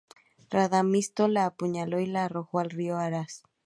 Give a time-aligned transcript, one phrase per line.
[0.49, 3.43] Radamisto la apuñaló y la arrojó al río Aras.